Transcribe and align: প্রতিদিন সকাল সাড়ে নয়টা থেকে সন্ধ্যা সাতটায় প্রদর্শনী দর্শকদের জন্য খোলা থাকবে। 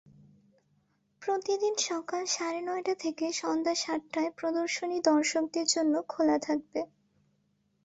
প্রতিদিন 1.21 1.73
সকাল 1.89 2.23
সাড়ে 2.27 2.61
নয়টা 2.61 2.95
থেকে 2.95 3.25
সন্ধ্যা 3.33 3.75
সাতটায় 3.75 4.31
প্রদর্শনী 4.37 4.97
দর্শকদের 5.01 5.65
জন্য 5.67 5.93
খোলা 6.07 6.37
থাকবে। 6.39 6.81